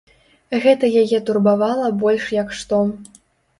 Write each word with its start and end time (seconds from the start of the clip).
Гэта 0.63 0.89
яе 1.01 1.19
турбавала 1.27 1.93
больш 2.01 2.25
як 2.41 2.59
што. 2.63 2.83